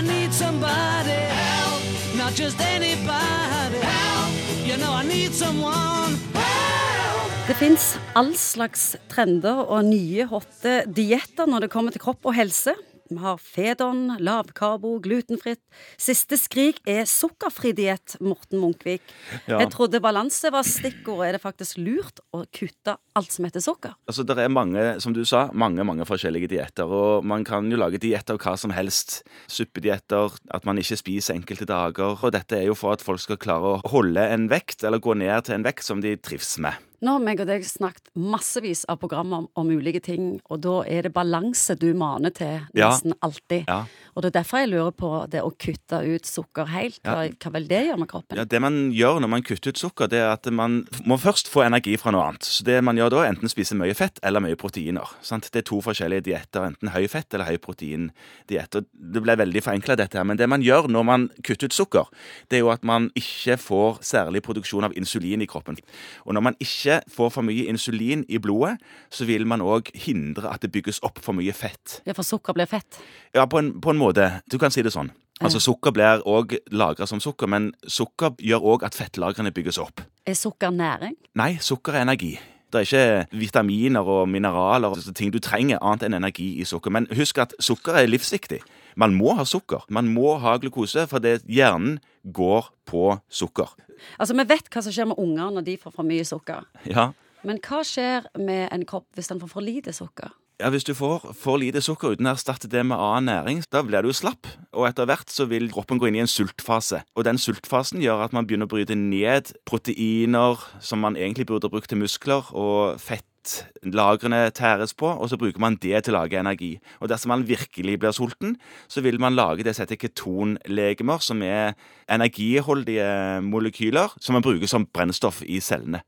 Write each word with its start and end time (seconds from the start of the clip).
Need 0.00 0.32
somebody 0.32 1.12
help, 1.28 1.82
not 2.16 2.32
just 2.32 2.58
anybody 2.60 3.78
help. 3.84 4.32
You 4.64 4.76
know 4.78 4.92
I 4.92 5.04
need 5.04 5.32
someone 5.32 6.16
help. 6.32 7.46
Det 7.46 7.54
fins 7.54 7.98
all 8.16 8.32
slags 8.36 8.96
trender 9.12 9.60
og 9.66 9.84
nye 9.84 10.24
hotte 10.30 10.86
dietter 10.86 11.46
når 11.50 11.66
det 11.66 11.70
kommer 11.74 11.92
til 11.92 12.00
kropp 12.00 12.30
og 12.30 12.34
helse. 12.34 12.72
Vi 13.10 13.18
har 13.18 13.40
Fedon, 13.42 14.12
lavkarbo, 14.22 14.92
glutenfritt. 15.02 15.60
Siste 15.98 16.36
skrik 16.38 16.78
er 16.88 17.08
sukkerfri 17.10 17.72
diett, 17.74 18.14
Morten 18.22 18.60
Munkvik. 18.62 19.02
Ja. 19.48 19.58
Jeg 19.58 19.72
trodde 19.74 19.98
balanse 20.02 20.52
var 20.54 20.62
stikkord. 20.66 21.24
Er 21.26 21.34
det 21.34 21.42
faktisk 21.42 21.80
lurt 21.82 22.22
å 22.30 22.44
kutte 22.54 22.94
alt 23.18 23.34
som 23.34 23.48
heter 23.48 23.64
sukker? 23.64 23.96
Altså, 24.06 24.22
Det 24.22 24.38
er 24.38 24.52
mange 24.52 24.84
som 25.02 25.12
du 25.12 25.24
sa, 25.26 25.48
mange 25.52 25.82
mange 25.82 26.06
forskjellige 26.06 26.52
dietter. 26.52 26.86
Og 26.86 27.26
man 27.26 27.42
kan 27.44 27.66
jo 27.70 27.80
lage 27.80 27.98
diett 27.98 28.30
av 28.30 28.38
hva 28.38 28.54
som 28.56 28.70
helst. 28.70 29.24
Suppedietter, 29.50 30.30
at 30.54 30.64
man 30.64 30.78
ikke 30.78 31.00
spiser 31.00 31.34
enkelte 31.34 31.66
dager. 31.66 32.14
Og 32.14 32.30
dette 32.30 32.60
er 32.60 32.68
jo 32.70 32.78
for 32.78 32.94
at 32.94 33.02
folk 33.02 33.18
skal 33.18 33.42
klare 33.42 33.74
å 33.74 33.80
holde 33.90 34.22
en 34.22 34.46
vekt, 34.52 34.84
eller 34.86 35.02
gå 35.02 35.18
ned 35.18 35.48
til 35.48 35.58
en 35.58 35.66
vekt 35.66 35.82
som 35.82 36.00
de 36.00 36.14
trives 36.14 36.58
med. 36.62 36.78
Nå 37.00 37.14
har 37.16 37.22
meg 37.24 37.40
og 37.40 37.46
deg 37.48 37.62
snakket 37.64 38.10
massevis 38.14 38.82
av 38.92 38.98
programmer 39.00 39.38
om, 39.40 39.46
om 39.56 39.68
ulike 39.72 40.02
ting, 40.04 40.34
og 40.52 40.60
da 40.60 40.74
er 40.84 41.06
det 41.06 41.12
balanse 41.16 41.72
du 41.80 41.88
maner 41.96 42.28
til 42.36 42.60
Ja. 42.76 42.90
nesten 42.90 43.14
alltid. 43.24 43.64
Ja. 43.68 43.86
Og 44.14 44.22
det 44.22 44.30
er 44.34 44.42
derfor 44.42 44.58
jeg 44.60 44.68
lurer 44.72 44.92
på 44.92 45.10
det 45.30 45.40
å 45.40 45.48
kutte 45.56 46.00
ut 46.04 46.26
sukker 46.28 46.66
helt. 46.68 46.98
Hva, 47.06 47.28
hva 47.32 47.52
vil 47.54 47.68
det 47.70 47.80
gjøre 47.86 47.98
med 48.02 48.08
kroppen? 48.10 48.36
Ja, 48.36 48.44
Det 48.44 48.60
man 48.60 48.90
gjør 48.92 49.20
når 49.24 49.28
man 49.32 49.42
kutter 49.46 49.70
ut 49.72 49.78
sukker, 49.80 50.08
det 50.12 50.18
er 50.20 50.32
at 50.34 50.44
man 50.52 50.82
må 51.06 51.16
først 51.16 51.48
få 51.48 51.64
energi 51.64 51.96
fra 51.96 52.12
noe 52.12 52.26
annet. 52.28 52.44
Så 52.44 52.64
det 52.66 52.82
man 52.84 52.96
gjør 53.00 53.10
da, 53.14 53.22
er 53.24 53.32
enten 53.32 53.48
spise 53.48 53.78
mye 53.78 53.94
fett 53.96 54.20
eller 54.22 54.40
mye 54.44 54.58
proteiner. 54.60 55.08
Sant? 55.22 55.48
Det 55.50 55.62
er 55.64 55.68
to 55.70 55.80
forskjellige 55.80 56.26
dietter, 56.28 56.66
enten 56.68 56.92
høy 56.92 57.08
fett 57.08 57.32
eller 57.32 57.48
høy 57.48 57.56
protein-diett. 57.58 58.76
Det 58.92 59.22
ble 59.24 59.36
veldig 59.40 59.62
forenkla 59.64 59.96
dette 59.96 60.18
her, 60.20 60.26
men 60.28 60.36
det 60.40 60.48
man 60.50 60.62
gjør 60.64 60.88
når 60.92 61.04
man 61.06 61.28
kutter 61.46 61.70
ut 61.70 61.76
sukker, 61.76 62.10
det 62.50 62.58
er 62.60 62.64
jo 62.64 62.70
at 62.74 62.84
man 62.84 63.08
ikke 63.18 63.56
får 63.60 64.00
særlig 64.04 64.42
produksjon 64.46 64.84
av 64.90 64.96
insulin 64.98 65.42
i 65.44 65.48
kroppen. 65.50 65.78
Og 66.26 66.34
når 66.36 66.46
man 66.50 66.58
ikke 66.60 66.89
får 67.10 67.32
for 67.36 67.46
mye 67.46 67.68
insulin 67.70 68.24
i 68.28 68.40
blodet, 68.42 68.76
så 69.12 69.26
vil 69.28 69.46
man 69.48 69.62
òg 69.64 69.92
hindre 70.06 70.50
at 70.50 70.64
det 70.64 70.72
bygges 70.74 71.02
opp 71.06 71.20
for 71.24 71.36
mye 71.36 71.54
fett. 71.56 72.00
Ja, 72.06 72.16
for 72.16 72.26
sukker 72.26 72.56
blir 72.56 72.70
fett. 72.70 73.00
Ja, 73.36 73.46
på 73.46 73.60
en, 73.62 73.74
på 73.80 73.94
en 73.94 74.00
måte. 74.00 74.30
Du 74.50 74.58
kan 74.60 74.74
si 74.74 74.84
det 74.86 74.94
sånn. 74.94 75.12
Altså 75.40 75.56
Sukker 75.64 75.92
blir 75.96 76.20
òg 76.28 76.58
lagra 76.76 77.06
som 77.08 77.20
sukker, 77.22 77.48
men 77.48 77.70
sukker 77.88 78.34
gjør 78.44 78.66
òg 78.74 78.82
at 78.84 78.96
fettlagrene 78.98 79.52
bygges 79.56 79.78
opp. 79.80 80.02
Er 80.28 80.36
sukker 80.36 80.72
næring? 80.74 81.14
Nei, 81.40 81.54
sukker 81.64 81.96
er 81.96 82.04
energi. 82.04 82.34
Det 82.70 82.82
er 82.82 82.86
ikke 82.86 83.38
vitaminer 83.40 84.06
og 84.06 84.28
mineraler 84.30 84.92
og 84.92 85.14
ting 85.16 85.32
du 85.34 85.40
trenger 85.42 85.80
annet 85.82 86.04
enn 86.06 86.18
energi 86.20 86.52
i 86.60 86.66
sukker. 86.68 86.92
Men 86.92 87.08
husk 87.16 87.40
at 87.42 87.56
sukker 87.58 87.96
er 87.98 88.10
livsviktig. 88.10 88.60
Man 88.96 89.14
må 89.14 89.34
ha 89.38 89.44
sukker. 89.44 89.84
Man 89.88 90.08
må 90.14 90.36
ha 90.42 90.56
glukose, 90.58 91.06
for 91.10 91.22
det, 91.22 91.42
hjernen 91.46 91.98
går 92.24 92.70
på 92.90 93.20
sukker. 93.30 93.70
Altså, 94.18 94.34
Vi 94.34 94.44
vet 94.48 94.70
hva 94.70 94.82
som 94.82 94.92
skjer 94.92 95.10
med 95.12 95.18
unger 95.18 95.50
når 95.54 95.64
de 95.66 95.76
får 95.76 95.94
for 95.94 96.06
mye 96.08 96.24
sukker. 96.24 96.64
Ja, 96.88 97.10
Men 97.42 97.56
hva 97.64 97.80
skjer 97.86 98.26
med 98.36 98.68
en 98.72 98.84
kropp 98.84 99.06
hvis 99.16 99.28
den 99.28 99.40
får 99.40 99.48
for 99.48 99.64
lite 99.64 99.92
sukker? 99.96 100.28
Ja, 100.60 100.68
Hvis 100.68 100.84
du 100.84 100.92
får 100.92 101.30
for 101.40 101.56
lite 101.56 101.80
sukker 101.80 102.12
uten 102.12 102.28
å 102.28 102.34
erstatte 102.34 102.68
det 102.68 102.82
med 102.84 103.00
annen 103.00 103.30
næring, 103.30 103.62
da 103.72 103.80
blir 103.80 104.04
du 104.04 104.10
slapp. 104.12 104.44
Og 104.76 104.84
etter 104.90 105.06
hvert 105.08 105.32
så 105.32 105.46
vil 105.48 105.70
kroppen 105.72 105.96
gå 105.96 106.10
inn 106.10 106.18
i 106.18 106.20
en 106.20 106.28
sultfase. 106.28 107.00
Og 107.16 107.24
den 107.24 107.40
sultfasen 107.40 108.02
gjør 108.04 108.26
at 108.26 108.34
man 108.36 108.44
begynner 108.44 108.68
å 108.68 108.72
bryte 108.74 108.92
ned 108.92 109.54
proteiner 109.64 110.60
som 110.84 111.00
man 111.00 111.16
egentlig 111.16 111.46
burde 111.48 111.70
brukt 111.72 111.88
til 111.88 112.02
muskler, 112.02 112.52
og 112.52 113.00
fettlagrene 113.00 114.42
tæres 114.52 114.92
på, 114.92 115.08
og 115.08 115.32
så 115.32 115.40
bruker 115.40 115.64
man 115.64 115.80
det 115.80 116.04
til 116.04 116.12
å 116.12 116.18
lage 116.18 116.42
energi. 116.42 116.74
Og 117.00 117.08
dersom 117.08 117.32
man 117.32 117.48
virkelig 117.48 117.96
blir 118.04 118.12
sulten, 118.12 118.58
så 118.84 119.00
vil 119.00 119.16
man 119.16 119.38
lage 119.40 119.64
det 119.64 119.78
som 119.78 119.86
heter 119.86 120.02
ketonlegemer, 120.04 121.24
som 121.24 121.40
er 121.40 121.72
energiholdige 122.04 123.40
molekyler 123.48 124.12
som 124.20 124.36
man 124.36 124.44
bruker 124.44 124.68
som 124.68 124.84
brennstoff 124.84 125.40
i 125.40 125.64
cellene. 125.64 126.04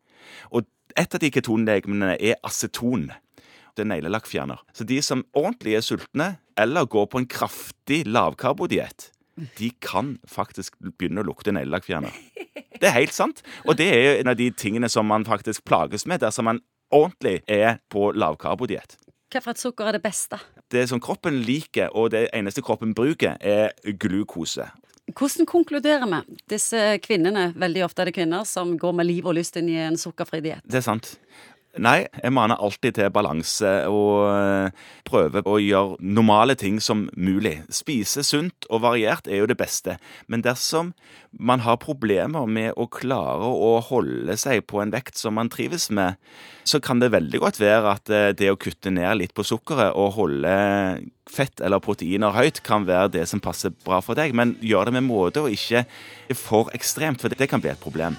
Og 0.53 0.68
et 0.92 1.08
av 1.08 1.24
de 1.24 1.33
ketonlegemene 1.33 2.18
er 2.20 2.36
aceton. 2.45 3.14
Er 3.80 3.86
neglelakkfjerner. 3.88 4.60
Så 4.77 4.84
de 4.84 4.98
som 5.00 5.22
ordentlig 5.33 5.78
er 5.78 5.84
sultne, 5.84 6.27
eller 6.60 6.84
går 6.84 7.06
på 7.08 7.22
en 7.22 7.27
kraftig 7.27 8.02
lavkarbodiett, 8.05 9.08
de 9.56 9.70
kan 9.80 10.18
faktisk 10.28 10.77
begynne 10.98 11.22
å 11.22 11.28
lukte 11.30 11.55
neglelakkfjerner. 11.56 12.12
Det 12.77 12.90
er 12.90 12.98
helt 12.98 13.16
sant. 13.16 13.40
Og 13.64 13.78
det 13.78 13.88
er 13.94 14.18
en 14.18 14.28
av 14.28 14.36
de 14.36 14.50
tingene 14.52 14.90
som 14.92 15.08
man 15.08 15.24
faktisk 15.24 15.64
plages 15.64 16.05
med 16.05 16.20
dersom 16.20 16.50
man 16.50 16.61
ordentlig 16.92 17.40
er 17.48 17.80
på 17.88 18.11
lavkarbodiett. 18.12 18.98
Hvilket 19.32 19.62
sukker 19.62 19.88
er 19.88 19.96
det 19.96 20.02
beste? 20.05 20.36
Det 20.68 20.84
som 20.90 21.00
kroppen 21.00 21.40
liker, 21.46 21.88
og 21.96 22.11
det 22.12 22.27
eneste 22.36 22.61
kroppen 22.61 22.92
bruker, 22.92 23.38
er 23.40 23.72
glukose. 23.96 24.68
Hvordan 25.16 25.48
konkluderer 25.48 26.05
vi? 26.06 26.36
Disse 26.52 26.98
kvinnene, 27.02 27.48
veldig 27.58 27.86
ofte 27.88 28.05
er 28.05 28.11
det 28.11 28.16
kvinner, 28.20 28.44
som 28.48 28.77
går 28.78 28.92
med 29.00 29.08
liv 29.08 29.27
og 29.27 29.38
lyst 29.40 29.56
inn 29.56 29.72
i 29.72 29.80
en 29.80 29.96
sukkerfri 29.98 30.42
diett. 30.44 30.62
Det 30.68 30.82
er 30.82 30.84
sant. 30.84 31.14
Nei, 31.80 32.02
jeg 32.20 32.33
maner 32.36 32.60
alltid 32.60 32.98
til 32.98 33.12
balanse 33.14 33.70
og 33.88 34.28
prøver 35.08 35.33
prøve 35.33 35.42
å 35.48 35.60
gjøre 35.60 35.96
normale 36.05 36.56
ting 36.58 36.80
som 36.83 37.06
mulig. 37.16 37.60
Spise 37.72 38.24
sunt 38.27 38.66
og 38.70 38.83
variert 38.84 39.28
er 39.28 39.42
jo 39.42 39.48
det 39.50 39.58
beste, 39.60 39.96
men 40.27 40.44
dersom 40.44 40.92
man 41.32 41.62
har 41.64 41.80
problemer 41.80 42.46
med 42.46 42.77
å 42.77 42.88
klare 42.92 43.48
å 43.48 43.78
holde 43.84 44.36
seg 44.40 44.66
på 44.68 44.82
en 44.82 44.92
vekt 44.92 45.20
som 45.20 45.36
man 45.38 45.50
trives 45.52 45.88
med, 45.90 46.20
så 46.64 46.80
kan 46.80 47.00
det 47.00 47.12
veldig 47.14 47.40
godt 47.42 47.61
være 47.62 47.96
at 47.96 48.12
eh, 48.12 48.30
det 48.36 48.52
å 48.52 48.58
kutte 48.61 48.92
ned 48.92 49.18
litt 49.18 49.34
på 49.34 49.44
sukkeret 49.46 49.96
og 49.98 50.14
holde 50.18 50.52
fett 51.32 51.62
eller 51.64 51.82
proteiner 51.82 52.36
høyt 52.36 52.61
kan 52.66 52.86
være 52.86 53.14
det 53.16 53.27
som 53.30 53.42
passer 53.42 53.74
bra 53.84 54.02
for 54.05 54.18
deg, 54.18 54.36
men 54.36 54.56
gjør 54.61 54.90
det 54.90 54.98
med 54.98 55.08
måte 55.08 55.42
og 55.42 55.52
ikke 55.55 55.86
for 56.38 56.70
ekstremt, 56.77 57.22
for 57.22 57.32
det 57.32 57.50
kan 57.50 57.62
bli 57.62 57.72
et 57.72 57.82
problem. 57.82 58.18